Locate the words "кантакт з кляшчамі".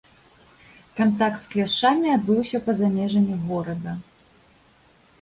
0.99-2.13